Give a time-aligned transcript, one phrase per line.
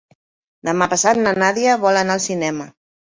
[0.69, 2.67] Demà passat na Nàdia vol anar al cinema.